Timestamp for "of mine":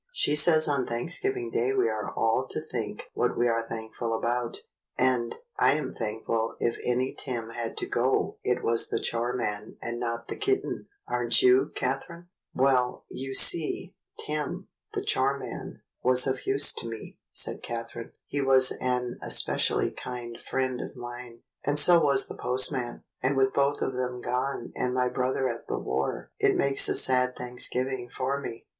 20.81-21.43